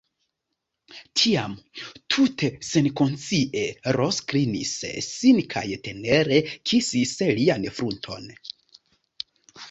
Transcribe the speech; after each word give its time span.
Tiam 1.23 1.51
tute 2.13 2.47
senkonscie 2.67 3.61
Ros 3.97 4.21
klinis 4.31 4.71
sin 5.17 5.41
kaj 5.55 5.63
tenere 5.89 6.39
kisis 6.71 7.13
lian 7.41 7.69
frunton. 7.81 8.25